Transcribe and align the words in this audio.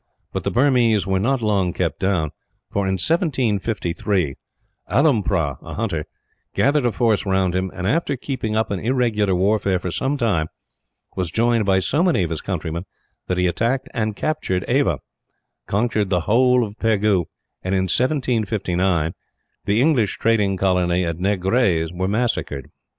But 0.33 0.43
the 0.43 0.49
Burmese 0.49 1.05
were 1.05 1.19
not 1.19 1.43
long 1.43 1.73
kept 1.73 1.99
down 1.99 2.31
for, 2.71 2.87
in 2.87 2.93
1753, 2.93 4.33
Alompra 4.89 5.59
a 5.61 5.75
hunter 5.75 6.05
gathered 6.55 6.87
a 6.87 6.91
force 6.91 7.23
round 7.23 7.53
him 7.53 7.69
and, 7.71 7.85
after 7.85 8.17
keeping 8.17 8.55
up 8.55 8.71
an 8.71 8.79
irregular 8.79 9.35
warfare 9.35 9.77
for 9.77 9.91
some 9.91 10.17
time, 10.17 10.47
was 11.15 11.29
joined 11.29 11.65
by 11.67 11.77
so 11.77 12.01
many 12.01 12.23
of 12.23 12.31
his 12.31 12.41
countrymen 12.41 12.85
that 13.27 13.37
he 13.37 13.45
attacked 13.45 13.89
and 13.93 14.15
captured 14.15 14.65
Ava, 14.67 15.01
conquered 15.67 16.09
the 16.09 16.21
whole 16.21 16.63
of 16.63 16.79
Pegu 16.79 17.25
and, 17.63 17.75
in 17.75 17.83
1759, 17.83 19.13
the 19.65 19.79
English 19.81 20.17
trading 20.17 20.57
colony 20.57 21.05
at 21.05 21.19
Negrais 21.19 21.91
were 21.95 22.07
massacred. 22.07 22.71